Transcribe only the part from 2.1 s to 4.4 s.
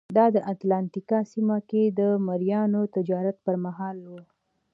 مریانو تجارت پرمهال وه.